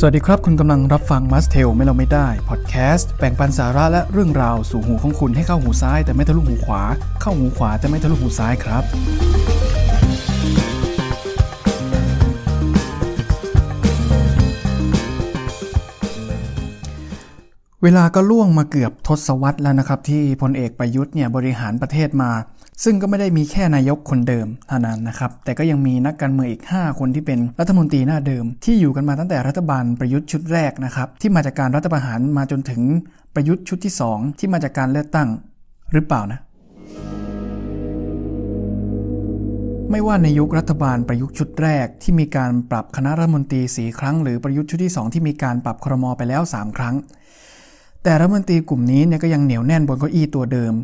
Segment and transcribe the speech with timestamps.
[0.00, 6.82] สวัสดีครับ คุณกำลังรับฟัง Must Tell ไม่เราไม่ได้พอดแคสต์แบ่งปันสาระและเรื่องราวสู่หูของคุณให้เข้าหูซ้าย แต่ไม่ทะลุหูขวา
[7.20, 8.82] เข้าหูขวาแต่ไม่ทะลุหูซ้ายครับ
[17.82, 22.30] เวลาก็ล่วงมาเกือบทศวรรษแล้วนะครับ ที่พลเอกประยุทธ์เนี่ยบริหารประเทศมา
[22.84, 32.82] ซึ่งก็ไม่ได้มีแค่นายกคนเดิมเท่านั้นนะครับ แต่ก็ยังมีนักการเมืองอีก 5 คนที่เป็นรัฐมนตรีหน้าเดิม ที่อยู่กันมาตั้งแต่รัฐบาลประยุทธ์ชุดแรกนะครับ ที่มาจากการรัฐประหารมาจนถึง
[33.34, 35.28] ประยุทธ์ชุดที่ 2 ที่มาจากการเลือกตั้ง
[35.92, 36.40] หรือเปล่านะ
[39.90, 46.94] ไม่ว่าในยุครัฐบาลประยุทธ์ชุดแรก ที่มีการปรับคณะรัฐมนตรีสีครั้ง หรือประยุทธ์ชุดที่ 2 ที่มีการปรับครมอไปแล้ว 3 ครั้ง
[48.02, 50.74] แต่รัฐมนตรีกลุ่มนี้เนี่ยก็ยังเหนียวแน่นบนเก้าอี้ตัวเดิม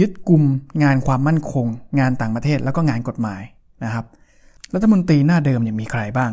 [0.00, 0.42] ยึดกลุ่ม
[0.82, 1.66] งานความมั่นคง
[1.98, 3.42] งานต่างประเทศแล้วก็งานกฎหมาย
[3.84, 4.04] นะครับ
[4.74, 6.32] รัฐมนตรีหน้าเดิมเนี่ยมีใครบ้าง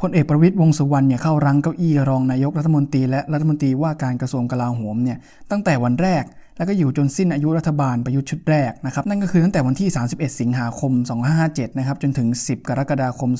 [0.00, 5.18] พลเอกประวิตยวงสุวรรณเนี่ยเข้ารังเก้าอี้รองนายกรัฐมนตรีและรัฐมนตรีว่าการกระทรวงกลาโหมเนี่ย
[5.50, 6.24] ตั้งแต่วันแรก
[6.56, 10.92] แล้วก็อยู่จนสิ้นอายุรัฐบาลประยุทธ์ชุดแรกนะครับนั่นก็คือตั้งแต่วันที่ 31 สิงหาคม
[11.36, 13.30] 2557 นะครับจนถึง 10 กรกฎาคม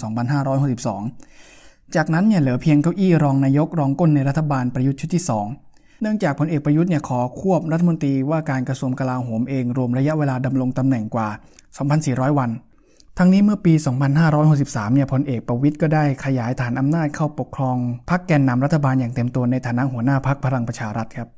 [0.73, 5.72] 2562 จากนั้นเนี่ยเหลือเพียงเก้าอี้รองนายกรองก้นในรัฐบาลประยุทธ์ชุดที่2
[6.03, 11.29] เนื่องจากพลเอกประยุทธ์เนี่ยขอควบรัฐมนตรีว่าการกระทรวงกลาโหมเองรวมระยะเวลาดำรงตำแหน่งกว่า
[11.83, 12.51] 2,400 วัน
[13.19, 13.73] ทั้งนี้เมื่อปี
[14.35, 17.77] 2563 เนี่ยพลเอกประวิทย์ก็ได้ขยายฐานอำนาจเข้าปกครอง
[18.11, 21.29] พรรคแกนนำรัฐบาลอย่างเต็มตัวในฐานะหัวหน้าพรรคพลังประชารัฐครับ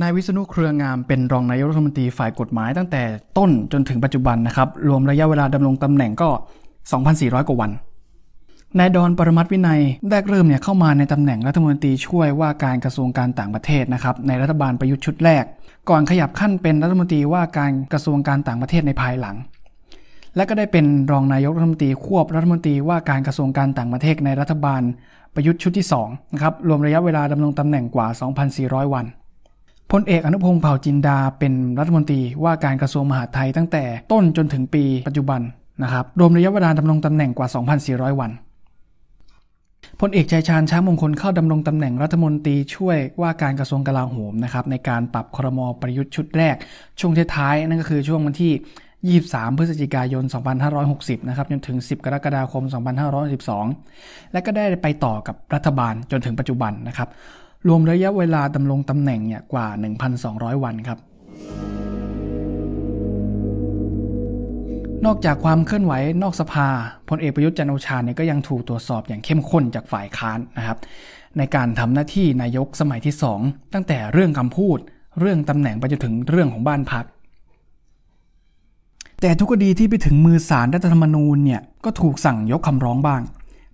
[0.00, 3.02] นายวิษณุเครืองามเป็นรองนายกรัฐมนตรีฝ่ายกฎหมายตั้งแต่
[3.38, 6.28] ต้นจนถึงปัจจุบันนะครับ รวมระยะเวลาดำรงตำแหน่งก็
[6.88, 7.70] 2,400 กว่าวัน
[8.78, 15.44] นายดอนปรมัตวินัยแรกเริ่มเนี่ยเข้ามาในตำแหน่งรัฐมนตรีช่วยว่าการกระทรวงการต่างประเทศนะครับในรัฐบาลประยุทธ์ชุดแรก
[15.90, 19.36] ก่อนขยับขั้นเป็นรัฐมนตรีว่าการกระทรวงการต่างประเทศในภายหลัง
[20.36, 24.82] และก็ได้เป็นรองนายกรัฐมนตรีควบรัฐมนตรีว่าการกระทรวงการต่างประเทศในรัฐบาล
[25.34, 28.06] ประยุทธ์ชุดที่2นะครับรวมระยะเวลาดำรงตำแหน่งกว่า
[28.50, 29.06] 2,400 วัน
[29.90, 35.40] พลเอกอนุพงศ์เผ่าจินดาเป็นรัฐมนตรีว่าการกระทรวงมหาดไทยตั้งแต่ต้นจนถึงปีปัจจุบัน
[35.82, 37.48] นะครับรวมระยะเวลาดำรงตำแหน่งกว่า
[37.84, 38.30] 2,400 วัน
[40.00, 46.56] พลเอกชัยชาญช้างมงคลเข้าดำรงตำแหน่งรัฐมนตรีช่วยว่าการกระทรวงกลาโหมนะครับในการปรับครมประยุทธ์ชุดแรก
[47.00, 50.24] ช่วงท้ายๆนั่นก็คือช่วงวันที่ 23 พฤศจิกายน
[50.76, 52.64] 2560 นะครับจนถึง 10 กรกฎาคม
[53.48, 57.08] 2512 และก็ได้ไปต่อกับรัฐบาลจนถึงปัจจุบันนะครับ
[57.68, 59.66] รวมระยะเวลาดำรงตำแหน่งเนี่ยกว่า
[60.16, 60.98] 1,200 วันครับ
[65.06, 65.92] นอกจากความเคลื่อนไหว
[66.22, 66.68] นอกสภา
[67.08, 70.78] พลเอกประยุทธ์จันโอชาเนี่ยก็ยังถูกตรวจสอบอย่างเข้มข้นจากฝ่ายค้านนะครับ
[71.38, 73.14] ในการทำหน้าที่นายกสมัยที่
[73.44, 74.78] 2 ตั้งแต่เรื่องคำพูด
[75.20, 77.04] เรื่องตำแหน่งไปจนถึงเรื่องของบ้านพัก
[79.20, 83.22] แต่ทุกคดีที่ไปถึงมือสารรัฐธรรมนูญเนี่ยก็ถูกสั่งยกคำร้องบ้าง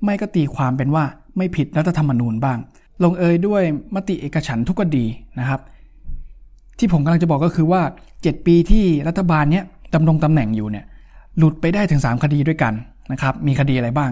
[0.05, 1.05] ไม่ก็ตีความเป็นว่า
[1.37, 2.59] ไม่ผิดรัฐธรรมนูญบ้าง
[3.03, 3.63] ลงเอยด้วย
[3.95, 5.05] มติเอกฉันท์ทุกคดี
[5.39, 5.61] นะครับ
[6.79, 7.83] ที่ผมกำลังจะบอกก็คือว่า
[8.15, 9.65] 7 ปีที่รัฐบาลเนี้ย
[9.95, 10.87] ดำรงตำแหน่งอยู่เนี่ย
[11.39, 12.75] หลุดไปได้ถึง 3 คดีด้วยกัน
[13.13, 14.11] นะครับ มีคดีอะไรบ้าง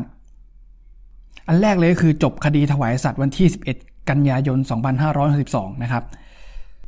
[1.47, 3.47] อันแรกเลยก็คือจบคดีถวายสัตว์วันที่
[3.79, 4.59] 11 กันยายน
[5.21, 6.05] 2562 นะครับ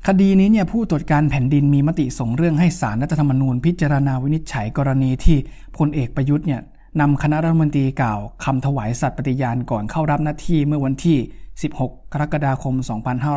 [0.06, 5.36] คดีนี้เนี่ยผู้ตรวจการแผ่นดินมีมติส่งเรื่องให้สารรัฐธรรมนูญ พิจารณาวินิจฉัยกรณีที่
[5.76, 6.60] พลเอกประยุทธ์เนี่ย
[7.00, 11.16] นำคณะรัฐมนตรีกล่าวคำถวายสัตย์ปฏิญาณก่อนเข้ารับหน้าที่เมื่อวันที่
[11.64, 12.74] 16 กรกฎาคม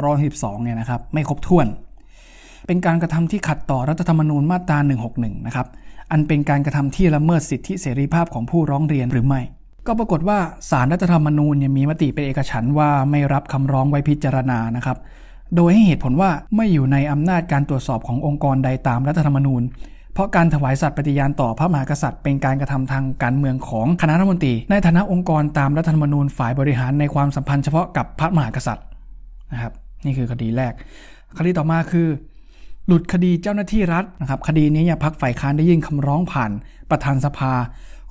[0.01, 1.67] 2562เนี่ยนะครับ ไม่ครบถ้วน
[2.67, 4.77] เป็นการกระทำที่ขัดต่อรัฐธรรมนูญมาตรา
[5.11, 5.67] 161 นะครับ
[6.11, 9.41] อันเป็นการกระทำที่ละเมิดสิทธิเสรีภาพของผู้ร้องเรียนหรือไม่
[9.87, 10.39] ก็ปรากฏว่า
[10.69, 14.97] สารรัฐธรรมนูญเนี่ยมีมติเป็นเอกฉันท์ว่าไม่รับคำร้องไว้พิจารณานะครับ
[15.55, 19.61] โดยให้เหตุผลว่าไม่อยู่ในอำนาจการตรวจสอบขององค์กรใดตามรัฐธรรมนูญ
[20.13, 28.85] เพราะการถวายสัตย์ปฏิญาณต่อพระมหากษัตริย์เป็นการกระทำทางการเมืองของคณะรัฐมนตรี ในฐานะองค์กรตามรัฐธรรมนูญฝ่ายบริหารในความสัมพันธ์เฉพาะกับพระมหากษัตริย์
[29.53, 29.73] นะครับ
[30.05, 30.73] นี่คือคดีแรก
[31.37, 32.07] คดีต่อมาคือ
[32.87, 36.51] หลุดคดีเจ้าหน้าที่รัฐนะครับคดีนี้เนี่ยพักฝ่ายค้านได้ยื่นคำร้องผ่าน
[36.89, 37.53] ประธานสภา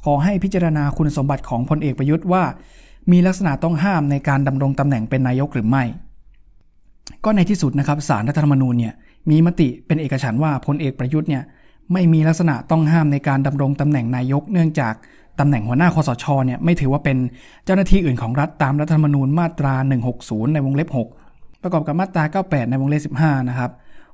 [0.05, 2.45] ขอให้พิจารณาคุณสมบัติของพลเอกประยุทธ์ว่า
[3.13, 5.85] มีลักษณะต้องห้ามในการดำรงตำแหน่งเป็นนายกหรือไม่
[7.25, 8.95] ก็ในที่สุดนะครับสารรัฐธรรมนูญเนี่ย
[9.31, 11.43] มีมติเป็นเอกฉันว่าพลเอกประยุทธ์เนี่ย
[11.93, 14.95] ไม่มีลักษณะต้องห้ามในการดำรงตำแหน่งนายก เนื่องจาก
[15.41, 17.17] ตำแหน่งหัวหน้าคอสชเนี่ยไม่ถือว่าเป็น
[17.65, 19.75] เจ้าหน้าที่อื่นของรัฐตามรัฐธรรมนูญมาตรา
[20.15, 20.89] 160 ในวงเล็บ
[21.27, 23.71] 6 ประกอบกับมาตรา 98 ในวงเล็บ 15 นะครับ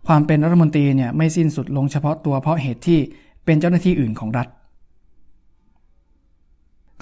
[0.06, 2.99] ความเป็นรัฐมนตรีเนี่ยไม่สิ้นสุดลงเฉพาะตัวเพราะเหตุที่
[3.44, 4.49] เป็นเจ้าหน้าที่อื่นของรัฐ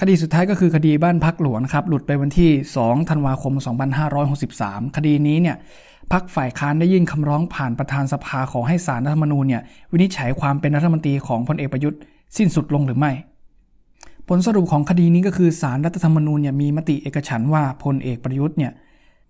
[0.00, 3.52] คดีสุดท้ายก็คือคดีบ้านพักหลวงนะครับหลุดไปวันที่ 2 ธันวาคม
[4.24, 5.56] 2563 คดีนี้เนี่ย
[6.12, 9.62] พักฝ่ายค้านได้ยื่นคำร้องผ่านประธานสภาขอให้สารรัฐธรรมนูญเนี่ย
[9.92, 12.00] วินิจฉัยความเป็นรัฐมนตรีของพลเอกประยุทธ์
[12.36, 13.12] สิ้นสุดลงหรือไม่
[14.28, 18.72] ผลสรุปของคดีนี้ก็คือสารรัฐธรรมนูญเนี่ยมีมติเอกฉันว่าพลเอกประยุทธ์เนี่ย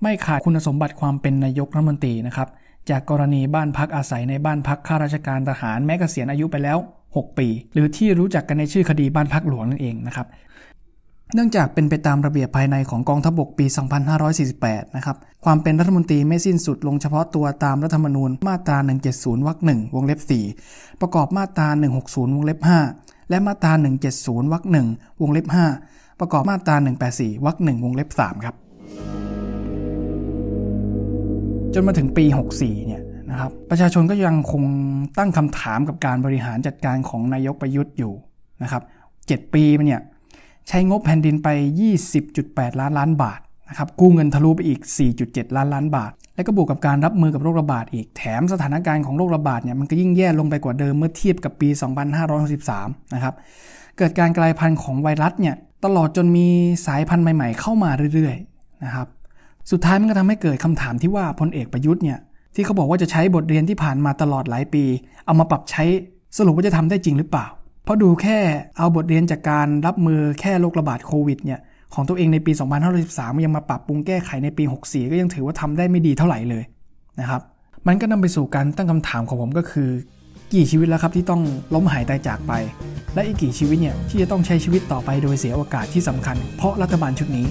[0.03, 2.49] ไม่ขาดคุณสมบัติความเป็นนายกรัฐมนตรีนะครับ
[2.91, 6.79] จากกรณีบ้านพักอาศัยในบ้านพักข้าราชการทหารแม้เกษียณอายุไปแล้ว
[7.09, 10.27] 6 ปี หรือที่รู้จักกันในชื่อคดีบ้านพักหลวงนั่นเองนะครับ
[11.35, 13.67] เนื่องจากเป็นไปตามระเบียบภายในของกองทัพบกปี
[14.31, 18.79] 2548 นะครับ ความเป็นรัฐมนตรีไม่สิ้นสุดลงเฉพาะตัวตามรัฐธรรมนูญมาตรา
[19.13, 20.21] 170 วรรคหนึ่งวงเล็บ
[20.61, 21.69] 4 ประกอบมาตรา
[22.01, 22.61] 160 วงเล็บ
[22.95, 23.73] 5 และมาตรา
[24.13, 24.87] 170 วรรคหนึ่ง
[25.23, 25.47] วงเล็บ
[25.83, 26.77] 5 ประกอบมาตรา
[27.11, 28.55] 184 วรรคหนึ่งวงเล็บ 3 ครับ
[31.75, 32.25] จนมาถึงปี
[32.57, 34.63] 64 เนี่ยนะครับประชาชนก็ยังคง
[35.19, 38.13] ตั้งคำถามกับการบริหารจัดการของนายกประยุทธ์อยู่
[38.63, 38.83] นะครับ
[39.19, 40.03] 7 ปีมันเนี่ย
[40.69, 41.49] ใช้งบแผ่นดินไป
[42.15, 44.81] 20.8 ล้านล้านบาทนะครับกู้เงินทะลุไปอีก
[45.19, 51.69] 4.7 ล้านล้านบาท และก็บวกกับการรับมือกับโรคระบาดอีกแถมสถานการณ์ของโรคระบาดเนี่ยมันก็ยิ่งแย่ลงไปกว่าเดิมเมื่อเทียบกับปี
[52.43, 53.35] 2563 นะครับ
[53.99, 55.55] เกิดการกลายพันธุ์ของไวรัสเนี่ย
[55.85, 56.47] ตลอดจนมี
[56.87, 59.07] สายพันธุ์ใหม่ ๆ เข้ามาเรื่อยๆนะครับ
[59.71, 62.19] สุดท้ายมันก็ทำให้เกิดคำถามที่ว่าพลเอกประยุทธ์เนี่ย
[62.55, 64.85] ที่เขาบอกว่าจะใช้บทเรียนที่ผ่านมาตลอดหลายปี
[65.27, 65.85] เอามาปรับใช้
[66.39, 67.47] สรุปว่าจะทำได้จริงหรือเปล่า
[67.85, 68.39] เพราะดูแค่
[68.79, 71.61] เอาบทเรียนจากการรับมือแค่โรคระบาดโควิดเนี่ย
[71.95, 72.53] ของตัวเองในปี
[72.99, 76.65] 2513 ยังมาปรับปรุงแก้ไขในปี 64 ก็ยังถือว่าทำได้ไม่ดีเท่าไหร่เลย
[77.21, 77.43] นะครับ
[77.87, 79.89] มันก็นำไปสู่การตั้งคำถามของผมก็คือ
[80.55, 81.43] กี่ชีวิตแล้วครับที่ต้อง
[81.75, 82.53] ล้มหายตายจากไป
[83.15, 87.47] และอีกกี่ชีวิตเนี่ยที่จะต้องใช้ชีวิตต่อไปโดยเสียโอกาสที่สำคัญ เพราะรัฐบาลชุดนี้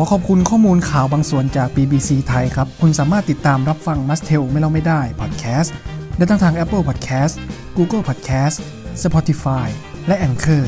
[0.00, 5.74] อขอบคุณข้อมูลข่าวบางส่วนจาก BBC ไทยครับ คุณสามารถติดตามรับฟัง Must Tell ไม่เล่าไม่ได้พอดแคสต์
[6.16, 7.34] ได้ทั้งทาง Apple Podcast
[7.76, 8.56] Google Podcast
[9.04, 9.66] Spotify
[10.06, 10.64] และ Anchor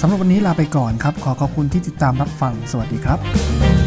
[0.00, 3.77] สำหรับวันนี้ลาไปก่อนครับ ขอขอบคุณที่ติดตามรับฟัง สวัสดีครับ